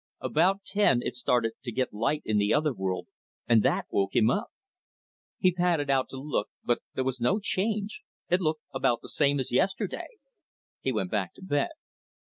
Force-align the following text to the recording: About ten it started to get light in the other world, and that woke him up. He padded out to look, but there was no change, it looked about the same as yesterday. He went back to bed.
About 0.21 0.63
ten 0.65 1.03
it 1.03 1.13
started 1.13 1.51
to 1.61 1.71
get 1.71 1.93
light 1.93 2.23
in 2.25 2.39
the 2.39 2.51
other 2.51 2.73
world, 2.73 3.05
and 3.47 3.61
that 3.61 3.85
woke 3.91 4.15
him 4.15 4.31
up. 4.31 4.47
He 5.37 5.51
padded 5.51 5.91
out 5.91 6.09
to 6.09 6.17
look, 6.17 6.49
but 6.63 6.79
there 6.95 7.03
was 7.03 7.21
no 7.21 7.39
change, 7.39 8.01
it 8.27 8.41
looked 8.41 8.63
about 8.73 9.01
the 9.03 9.09
same 9.09 9.39
as 9.39 9.51
yesterday. 9.51 10.07
He 10.81 10.91
went 10.91 11.11
back 11.11 11.35
to 11.35 11.43
bed. 11.43 11.69